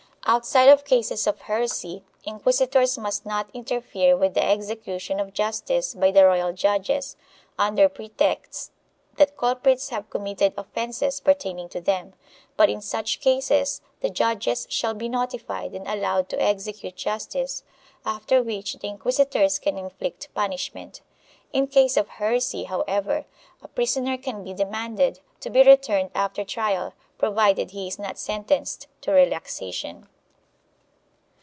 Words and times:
Outside 0.27 0.69
of 0.69 0.85
cases 0.85 1.27
of 1.27 1.41
heresy 1.41 2.03
inquisitors 2.23 2.97
must 2.97 3.25
not 3.25 3.49
interfere 3.53 4.15
with 4.15 4.33
the 4.35 4.43
execution 4.45 5.19
of 5.19 5.33
justice 5.33 5.93
by 5.95 6.11
the 6.11 6.23
royal 6.23 6.53
judges 6.53 7.17
under 7.57 7.89
pretext 7.89 8.71
that 9.17 9.35
culprits 9.35 9.89
have 9.89 10.09
committed 10.11 10.53
offences 10.55 11.19
pertaining 11.19 11.67
to 11.69 11.81
them, 11.81 12.13
but 12.55 12.69
in 12.69 12.81
such 12.81 13.19
cases 13.19 13.81
the 13.99 14.11
judges 14.11 14.67
shall 14.69 14.93
be 14.93 15.09
notified 15.09 15.73
and 15.73 15.87
allowed 15.87 16.29
to 16.29 16.41
execute 16.41 16.95
justice, 16.95 17.63
after 18.05 18.43
which 18.43 18.75
the 18.75 18.87
inquisitors 18.87 19.59
can 19.59 19.75
inflict 19.77 20.33
punishment. 20.35 21.01
In 21.51 21.67
case 21.67 21.97
of 21.97 22.07
heresy, 22.07 22.65
however, 22.65 23.25
a 23.61 23.67
prisoner 23.67 24.17
can 24.17 24.43
be 24.45 24.53
demanded, 24.53 25.19
to 25.41 25.49
be 25.49 25.63
returned 25.63 26.11
after 26.15 26.45
trial, 26.45 26.93
provided 27.17 27.71
he 27.71 27.87
is 27.87 27.99
not 27.99 28.17
sentenced 28.17 28.87
to 29.01 29.11
relaxation. 29.11 30.07